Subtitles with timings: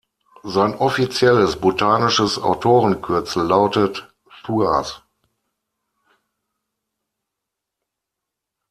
[0.41, 4.11] Sein offizielles botanisches Autorenkürzel lautet
[4.43, 5.03] „Thouars“.